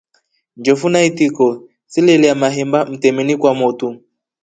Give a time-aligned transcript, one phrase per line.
[0.57, 1.47] Njofu na itiko
[1.91, 4.01] silelya mahemba mtameni kwa motu.